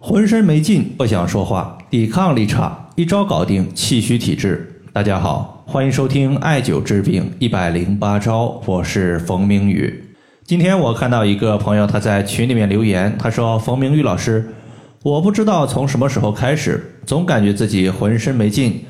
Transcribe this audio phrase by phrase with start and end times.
[0.00, 4.80] 浑身没劲，不想说话，抵抗力差，一招搞定气虚体质。
[4.92, 10.04] 大家好，欢迎收听艾灸治病一百零八招，我是冯明宇。
[10.44, 14.48] 今天我看到一个朋友他在群里面留言，他说：“冯明宇老师，
[15.02, 18.84] 我不知道从什么时候开始，总感觉自己浑身没劲，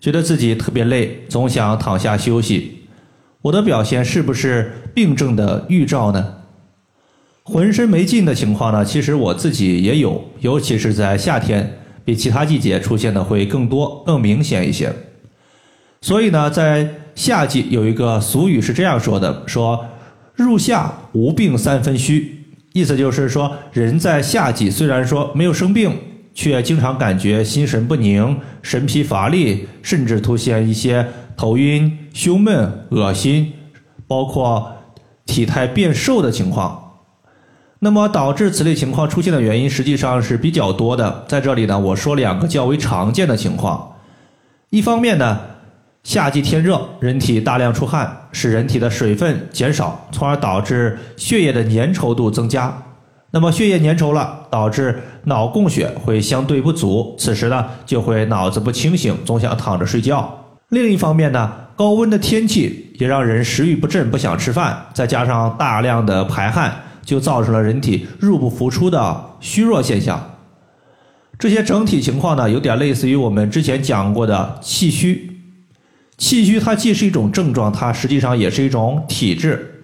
[0.00, 2.82] 觉得自己特别累，总想躺下休息。
[3.42, 6.36] 我的表现是不是病症的预兆呢？”
[7.44, 14.92] 浑身没劲的情况呢，其实我自己也有，尤其是在夏天，比其他季节出现的会更多、更明显一些。
[16.00, 19.84] 所以呢，在夏季有一个俗语是这样说的：说
[20.34, 25.92] 入夏无病三分虚，意思就是说，人在夏季虽然说没有生病，
[26.32, 31.04] 却经常感觉心神不宁、神疲乏力，甚至出现一些
[31.36, 33.52] 头晕、胸闷、恶心，
[34.06, 34.72] 包括
[35.26, 36.81] 体态变瘦的情况。
[37.84, 43.94] 那么导致此类情况出现的原因实际上是比较多的，在这里呢，我说两个较为常见的情况。
[44.70, 45.40] 一方面呢，
[46.04, 52.72] 夏季天热，人体大量出汗，使人体的水分减少，从而导致血液的粘稠度增加。
[53.32, 60.32] 那么血液粘稠了，导致脑供血会相对不足，此时呢，就会脑子不清醒，总想躺着睡觉。
[60.68, 66.72] 另一方面呢，高温的天气也让人食欲不振，不想吃饭，再加上大量的排汗。
[67.04, 70.30] 就造成了人体入不敷出的虚弱现象。
[71.38, 75.40] 这些整体情况呢，有点类似于我们之前讲过的气虚。
[76.16, 79.82] 气虚它既是一种症状，它实际上也是一种体质。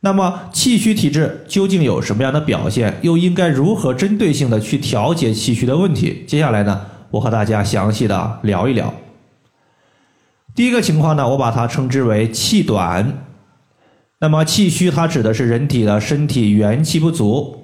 [0.00, 2.98] 那么气虚体质究竟有什么样的表现？
[3.02, 6.24] 又应该如何针对性的去调节气虚的问题？
[6.26, 8.92] 接下来呢，我和大家详细的聊一聊。
[10.54, 13.25] 第一个情况呢，我把它称之为气短。
[14.18, 17.54] 那么气虚，它指的是人体的身体元气不足。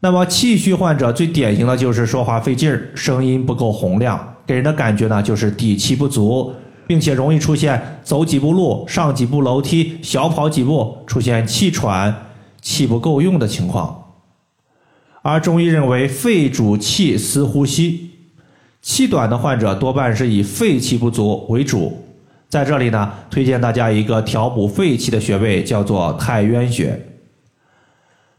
[0.00, 6.52] 那么气虚患者最典型的就是说话费劲儿，声音不够洪亮，给人的感觉呢就是底气不足，
[6.86, 12.30] 并且容易出现走几步路、上几步楼梯、小跑几步出现气喘、
[12.60, 13.98] 气不够用的情况。
[15.20, 18.10] 而中医认为肺主气司呼吸，
[18.80, 21.96] 气短的患者多半是以肺气不足为主。
[22.52, 27.00] 在这里呢，推荐大家一个调补肺气的穴位，叫做太渊穴。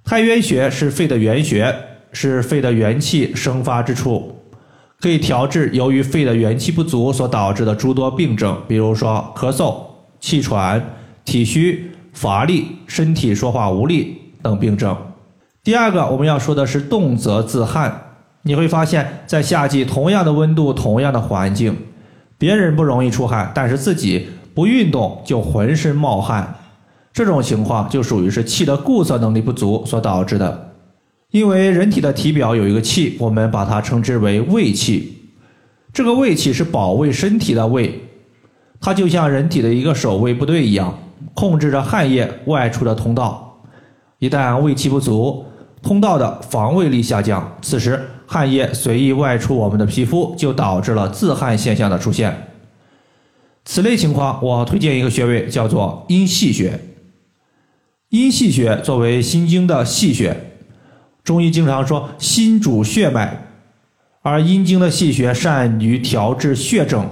[0.04, 1.74] 太渊穴是肺的原穴，
[2.12, 4.38] 是肺的元气生发之处，
[5.02, 9.74] 可以调治由于肺的元气不足所导致的诸多病症，比如说咳嗽、
[10.20, 10.80] 气喘、
[11.26, 14.96] 体虚、乏力、身体说话无力等病症。
[15.64, 21.76] 第二个我们要说的是动则自汗，你会发现在夏季同样的温度、同样的环境。
[22.44, 26.56] 别人不容易出汗，但是自己不运动就浑身冒汗，
[27.14, 30.74] 这种情况就属于是气的固摄能力不足所导致的。
[31.32, 35.20] 因为人体的体表有一个气，我们把它称之为卫气。
[35.94, 37.98] 这个卫气是保卫身体的卫，
[38.82, 40.94] 它就像人体的一个守卫部队一样，
[41.34, 43.58] 控制着汗液外出的通道。
[44.20, 45.46] 一旦卫气不足，
[45.82, 47.98] 通道的防卫力下降，此时。
[48.26, 52.48] 汗液随意外出，我们的皮肤就导致了自汗现象的出现。
[53.66, 56.80] 此类情况，我推荐一个穴位，叫做阴溪穴。
[58.10, 60.36] 阴溪穴作为心经的溪穴，
[61.24, 63.48] 中医经常说心主血脉，
[64.22, 67.10] 而阴经的气穴善于调治血症，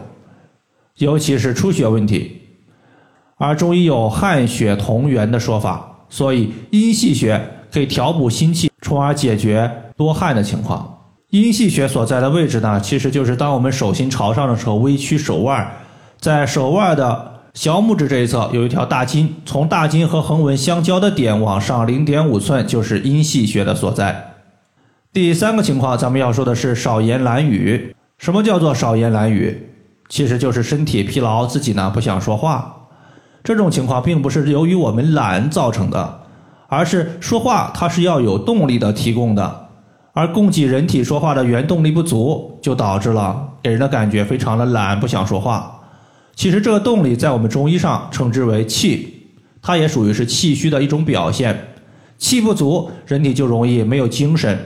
[0.97, 2.41] 尤其是出血问题。
[3.38, 7.41] 而中医有汗血同源的说法，所以阴溪穴
[7.73, 11.00] 可以调补心气，从而解决多汗的情况。
[11.31, 15.66] 阴溪穴所在的位置呢，其实就是当我们手心朝上的时候，微曲手腕，
[16.19, 24.34] 在手腕的小拇指这一侧有一条大筋，从大筋和横纹相交的点往上零点五寸就是阴溪穴的所在。
[25.14, 27.96] 第三个情况，咱们要说的是少言懒语。
[28.18, 29.70] 什么叫做少言懒语？
[30.09, 32.90] 其实就是身体疲劳，自己呢不想说话。
[33.41, 36.24] 这种情况并不是由于我们懒造成的，
[36.68, 39.60] 而是说话它是要有动力的提供的。
[40.13, 45.79] 而供给人体说话的原动力不足，就导致了给人的感觉非常的懒，不想说话。
[46.35, 49.28] 其实这个动力在我们中医上称之为气，
[49.61, 51.67] 它也属于是气虚的一种表现。
[52.17, 54.58] 气不足，人体就容易没有精神。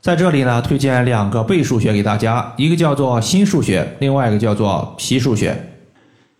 [0.00, 5.56] 在这里呢，推荐两个背腧穴给大家，一个叫做心腧穴，另外一个叫做脾腧穴。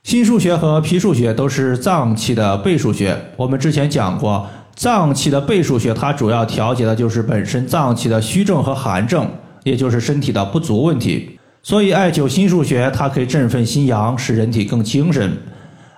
[0.02, 4.46] 心腧穴和脾腧穴都是脏器的背腧穴，我们之前讲过。
[4.74, 9.30] 脏器的背腧穴，它主要调节的就是本身脏器的虚症和寒症，
[9.62, 11.38] 也就是身体的不足问题。
[11.62, 15.30] 所以，艾灸心腧穴，它可以振奋心阳，使人体更精神；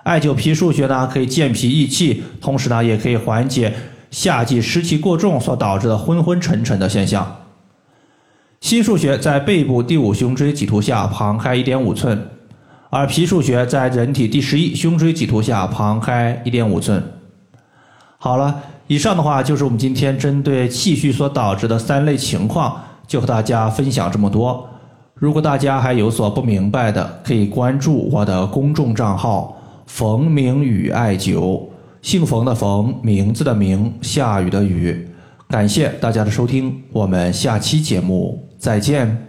[0.03, 3.73] 艾灸脾腧穴呢，可以健脾益气，同时呢，也可以缓解
[4.11, 7.35] 夏季湿气过重所导致的昏昏沉沉的现象。
[8.61, 12.29] 心腧穴在背部第五胸椎棘突下旁开一点五寸，
[12.89, 17.03] 而脾腧穴在人体第十一胸椎棘突下旁开一点五寸。
[18.19, 24.67] 好了，以上的话就是我们今天针对气虚所导致的三类情况，就和大家分享这么多。
[25.13, 29.55] 如果大家还有所不明白的，可以关注我的公众账号
[29.85, 31.61] “冯明宇艾灸”，
[32.01, 35.07] 姓冯的冯，名字的名，下雨的雨。
[35.47, 39.26] 感谢大家的收听，我们下期节目再见。